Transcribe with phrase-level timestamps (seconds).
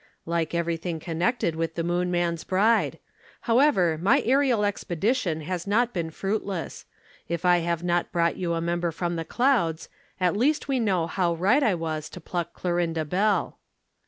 [0.25, 2.97] "Like everything connected with the Moon man's bride.
[3.41, 6.85] However, my aerial expedition has not been fruitless;
[7.27, 11.05] if I have not brought you a member from the clouds, at least we know
[11.05, 13.59] how right I was to pluck Clorinda Bell."